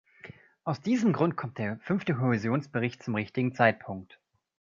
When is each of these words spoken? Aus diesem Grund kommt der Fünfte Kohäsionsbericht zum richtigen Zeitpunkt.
Aus 0.63 0.81
diesem 0.81 1.13
Grund 1.13 1.37
kommt 1.37 1.59
der 1.59 1.77
Fünfte 1.81 2.15
Kohäsionsbericht 2.15 3.03
zum 3.03 3.13
richtigen 3.13 3.53
Zeitpunkt. 3.53 4.19